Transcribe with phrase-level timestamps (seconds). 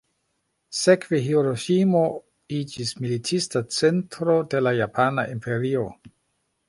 [0.77, 2.01] Sekve Hiroŝimo
[2.61, 5.85] iĝis militista centro de la japana imperio.